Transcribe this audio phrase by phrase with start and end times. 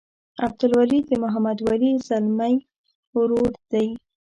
[0.43, 2.55] عبدالولي د محمد ولي ځلمي
[3.15, 3.87] ورور دی.